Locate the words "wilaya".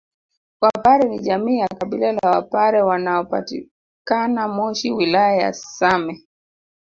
4.91-5.35